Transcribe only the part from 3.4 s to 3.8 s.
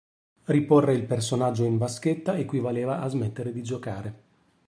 di